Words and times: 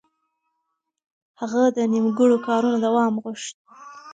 هغه 1.39 1.61
د 1.77 1.79
نيمګړو 1.91 2.37
کارونو 2.47 2.77
دوام 2.85 3.13
غوښت. 3.23 3.55